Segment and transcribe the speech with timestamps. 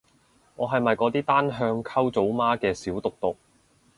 [0.55, 3.37] 我係咪嗰啲單向溝組媽嘅小毒毒